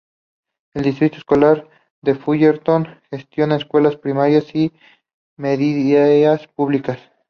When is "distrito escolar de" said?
0.85-2.15